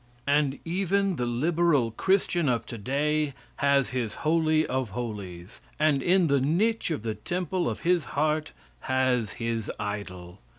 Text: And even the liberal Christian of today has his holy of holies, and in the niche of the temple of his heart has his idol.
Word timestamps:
And 0.25 0.57
even 0.65 1.17
the 1.17 1.27
liberal 1.27 1.91
Christian 1.91 2.49
of 2.49 2.65
today 2.65 3.35
has 3.57 3.89
his 3.89 4.15
holy 4.25 4.65
of 4.65 4.89
holies, 4.97 5.61
and 5.77 6.01
in 6.01 6.25
the 6.25 6.41
niche 6.41 6.89
of 6.89 7.03
the 7.03 7.13
temple 7.13 7.69
of 7.69 7.81
his 7.81 8.03
heart 8.17 8.51
has 8.89 9.33
his 9.33 9.69
idol. 9.79 10.39